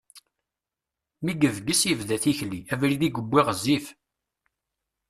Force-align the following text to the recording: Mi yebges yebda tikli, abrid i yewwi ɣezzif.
Mi 1.23 1.33
yebges 1.41 1.81
yebda 1.87 2.17
tikli, 2.23 2.59
abrid 2.73 3.01
i 3.07 3.09
yewwi 3.11 3.41
ɣezzif. 3.47 3.85